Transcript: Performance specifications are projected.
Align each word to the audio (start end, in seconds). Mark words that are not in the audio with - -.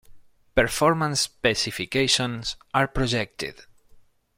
Performance 0.55 1.21
specifications 1.21 2.55
are 2.73 2.87
projected. 2.87 3.65